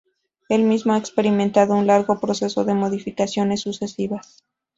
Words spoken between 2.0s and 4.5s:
proceso de modificaciones sucesivas.